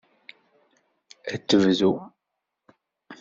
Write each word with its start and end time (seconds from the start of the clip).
Ad 1.33 1.41
tebdu. 1.47 1.93